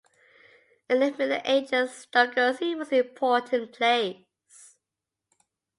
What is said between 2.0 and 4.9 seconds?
Stogursey was an important place.